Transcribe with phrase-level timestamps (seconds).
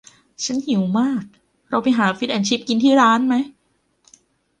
[0.43, 1.23] ฉันหิวมาก
[1.69, 3.35] เราไปหาฟิชแอนด์ชิพกินที่ร้านไหม